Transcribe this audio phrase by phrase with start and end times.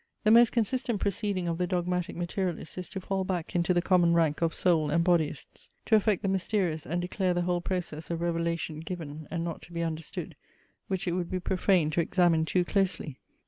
[0.23, 4.15] The most consistent proceeding of the dogmatic materialist is to fall back into the common
[4.15, 8.15] rank of soul and bodyists; to affect the mysterious, and declare the whole process a
[8.15, 10.35] revelation given, and not to be understood,
[10.87, 13.19] which it would be profane to examine too closely.